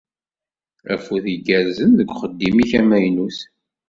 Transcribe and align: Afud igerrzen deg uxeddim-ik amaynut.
Afud 0.93 1.25
igerrzen 1.33 1.91
deg 1.99 2.09
uxeddim-ik 2.13 2.71
amaynut. 2.79 3.37